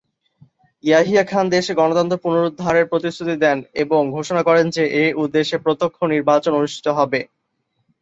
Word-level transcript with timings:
ইয়াহিয়া 0.83 1.23
খান 1.25 1.45
দেশে 1.55 1.71
গণতন্ত্র 1.79 2.15
পুনরুদ্ধারের 2.23 2.89
প্রতিশ্রুতি 2.91 3.35
দেন 3.43 3.57
এবং 3.83 4.01
ঘোষণা 4.15 4.41
করেন 4.47 4.65
যে 4.75 4.83
এ 4.97 5.15
উদ্দেশ্যে 5.23 5.57
প্রত্যক্ষ 5.65 5.97
নির্বাচন 6.13 6.51
অনুষ্ঠিত 6.55 6.87
হবে। 6.99 7.19